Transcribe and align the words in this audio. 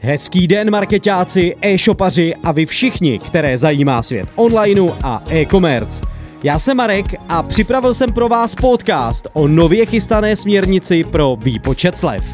Hezký 0.00 0.46
den 0.46 0.70
marketáci, 0.70 1.56
e-shopaři 1.62 2.34
a 2.42 2.52
vy 2.52 2.66
všichni, 2.66 3.18
které 3.18 3.58
zajímá 3.58 4.02
svět 4.02 4.28
onlineu 4.36 4.90
a 5.02 5.22
e-commerce. 5.30 6.02
Já 6.42 6.58
jsem 6.58 6.76
Marek 6.76 7.06
a 7.28 7.42
připravil 7.42 7.94
jsem 7.94 8.12
pro 8.12 8.28
vás 8.28 8.54
podcast 8.54 9.26
o 9.32 9.48
nově 9.48 9.86
chystané 9.86 10.36
směrnici 10.36 11.04
pro 11.04 11.36
výpočet 11.36 11.96
slev. 11.96 12.24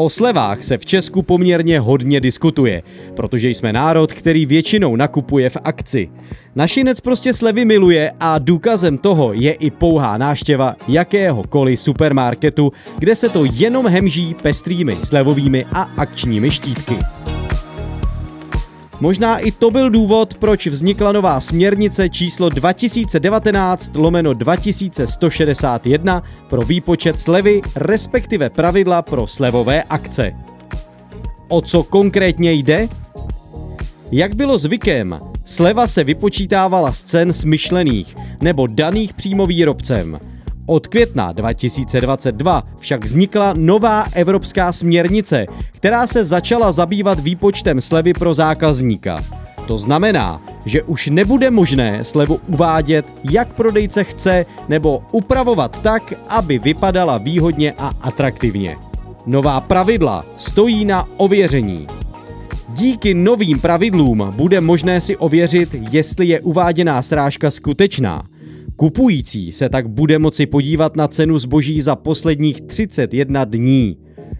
O 0.00 0.10
slevách 0.10 0.62
se 0.62 0.78
v 0.78 0.86
Česku 0.86 1.22
poměrně 1.22 1.80
hodně 1.80 2.20
diskutuje, 2.20 2.82
protože 3.16 3.48
jsme 3.48 3.72
národ, 3.72 4.12
který 4.12 4.46
většinou 4.46 4.96
nakupuje 4.96 5.50
v 5.50 5.56
akci. 5.64 6.08
Našinec 6.54 7.00
prostě 7.00 7.32
slevy 7.32 7.64
miluje 7.64 8.12
a 8.20 8.38
důkazem 8.38 8.98
toho 8.98 9.32
je 9.32 9.52
i 9.52 9.70
pouhá 9.70 10.18
náštěva 10.18 10.76
jakéhokoliv 10.88 11.80
supermarketu, 11.80 12.72
kde 12.98 13.14
se 13.14 13.28
to 13.28 13.44
jenom 13.52 13.86
hemží 13.86 14.34
pestrými 14.42 14.98
slevovými 15.02 15.64
a 15.72 15.82
akčními 15.96 16.50
štítky. 16.50 16.98
Možná 19.00 19.38
i 19.38 19.52
to 19.52 19.70
byl 19.70 19.90
důvod, 19.90 20.34
proč 20.34 20.66
vznikla 20.66 21.12
nová 21.12 21.40
směrnice 21.40 22.08
číslo 22.08 22.48
2019 22.48 23.96
lomeno 23.96 24.34
2161 24.34 26.22
pro 26.48 26.60
výpočet 26.60 27.20
slevy, 27.20 27.60
respektive 27.76 28.50
pravidla 28.50 29.02
pro 29.02 29.26
slevové 29.26 29.82
akce. 29.82 30.32
O 31.48 31.60
co 31.60 31.82
konkrétně 31.82 32.52
jde? 32.52 32.88
Jak 34.12 34.34
bylo 34.34 34.58
zvykem, 34.58 35.20
sleva 35.44 35.86
se 35.86 36.04
vypočítávala 36.04 36.92
z 36.92 37.02
cen 37.02 37.32
smyšlených 37.32 38.16
nebo 38.40 38.66
daných 38.66 39.14
přímo 39.14 39.46
výrobcem– 39.46 40.18
od 40.68 40.86
května 40.86 41.32
2022 41.32 42.62
však 42.78 43.04
vznikla 43.04 43.54
nová 43.56 44.04
evropská 44.14 44.72
směrnice, 44.72 45.46
která 45.72 46.06
se 46.06 46.24
začala 46.24 46.72
zabývat 46.72 47.20
výpočtem 47.20 47.80
slevy 47.80 48.12
pro 48.12 48.34
zákazníka. 48.34 49.24
To 49.66 49.78
znamená, 49.78 50.42
že 50.64 50.82
už 50.82 51.06
nebude 51.06 51.50
možné 51.50 52.04
slevu 52.04 52.40
uvádět, 52.48 53.12
jak 53.30 53.52
prodejce 53.52 54.04
chce, 54.04 54.46
nebo 54.68 55.02
upravovat 55.12 55.78
tak, 55.78 56.14
aby 56.28 56.58
vypadala 56.58 57.18
výhodně 57.18 57.72
a 57.78 57.92
atraktivně. 58.00 58.76
Nová 59.26 59.60
pravidla 59.60 60.24
stojí 60.36 60.84
na 60.84 61.08
ověření. 61.16 61.86
Díky 62.68 63.14
novým 63.14 63.60
pravidlům 63.60 64.32
bude 64.36 64.60
možné 64.60 65.00
si 65.00 65.16
ověřit, 65.16 65.68
jestli 65.90 66.26
je 66.26 66.40
uváděná 66.40 67.02
srážka 67.02 67.50
skutečná– 67.50 68.22
Kupující 68.78 69.52
se 69.52 69.68
tak 69.68 69.88
bude 69.88 70.18
moci 70.18 70.46
podívat 70.46 70.96
na 70.96 71.08
cenu 71.08 71.38
zboží 71.38 71.80
za 71.80 71.96
posledních 71.96 72.60
31 72.60 73.44
dní. 73.44 73.96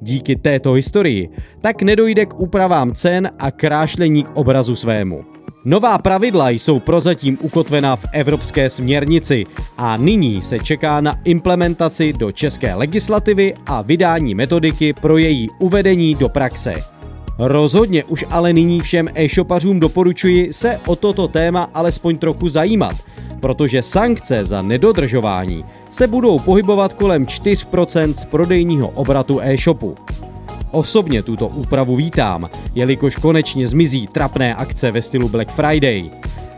Díky 0.00 0.36
této 0.36 0.72
historii 0.72 1.28
tak 1.60 1.82
nedojde 1.82 2.26
k 2.26 2.40
úpravám 2.40 2.94
cen 2.94 3.30
a 3.38 3.50
krášlení 3.50 4.24
k 4.24 4.36
obrazu 4.36 4.76
svému. 4.76 5.24
Nová 5.64 5.98
pravidla 5.98 6.50
jsou 6.50 6.80
prozatím 6.80 7.38
ukotvená 7.42 7.96
v 7.96 8.04
evropské 8.12 8.70
směrnici 8.70 9.46
a 9.76 9.96
nyní 9.96 10.42
se 10.42 10.58
čeká 10.58 11.00
na 11.00 11.16
implementaci 11.24 12.12
do 12.12 12.32
české 12.32 12.74
legislativy 12.74 13.54
a 13.66 13.82
vydání 13.82 14.34
metodiky 14.34 14.92
pro 14.92 15.18
její 15.18 15.48
uvedení 15.58 16.14
do 16.14 16.28
praxe. 16.28 16.99
Rozhodně 17.42 18.04
už 18.04 18.24
ale 18.30 18.52
nyní 18.52 18.80
všem 18.80 19.08
e-shopařům 19.14 19.80
doporučuji 19.80 20.52
se 20.52 20.80
o 20.86 20.96
toto 20.96 21.28
téma 21.28 21.70
alespoň 21.74 22.16
trochu 22.16 22.48
zajímat, 22.48 22.96
protože 23.40 23.82
sankce 23.82 24.44
za 24.44 24.62
nedodržování 24.62 25.64
se 25.90 26.06
budou 26.06 26.38
pohybovat 26.38 26.92
kolem 26.92 27.24
4% 27.24 28.12
z 28.12 28.24
prodejního 28.24 28.88
obratu 28.88 29.40
e-shopu. 29.42 29.94
Osobně 30.70 31.22
tuto 31.22 31.48
úpravu 31.48 31.96
vítám, 31.96 32.50
jelikož 32.74 33.16
konečně 33.16 33.68
zmizí 33.68 34.06
trapné 34.06 34.54
akce 34.54 34.90
ve 34.90 35.02
stylu 35.02 35.28
Black 35.28 35.50
Friday. 35.50 36.10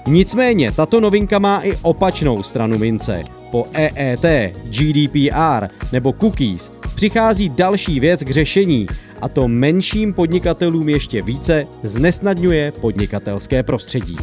Nicméně 0.06 0.72
tato 0.72 1.00
novinka 1.00 1.38
má 1.38 1.60
i 1.60 1.76
opačnou 1.82 2.42
stranu 2.42 2.78
mince. 2.78 3.24
Po 3.50 3.66
EET, 3.72 4.54
GDPR 4.64 5.68
nebo 5.92 6.12
cookies 6.12 6.72
přichází 7.02 7.48
další 7.48 8.00
věc 8.00 8.22
k 8.22 8.30
řešení 8.30 8.86
a 9.20 9.28
to 9.28 9.48
menším 9.48 10.12
podnikatelům 10.12 10.88
ještě 10.88 11.22
více 11.22 11.66
znesnadňuje 11.82 12.72
podnikatelské 12.72 13.62
prostředí. 13.62 14.16